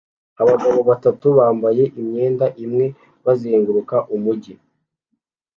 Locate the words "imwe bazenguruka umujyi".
2.63-4.53